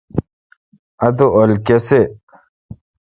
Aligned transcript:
اتو 1.05 1.25
اؘل 1.37 1.51
کیسی۔ 1.65 2.01